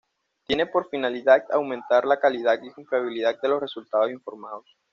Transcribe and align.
Tiene 0.47 0.65
por 0.65 0.89
finalidad 0.89 1.45
aumentar 1.51 2.05
la 2.05 2.17
calidad 2.19 2.59
y 2.63 2.71
confiabilidad 2.73 3.39
de 3.39 3.49
los 3.49 3.61
resultados 3.61 4.09
informados. 4.09 4.65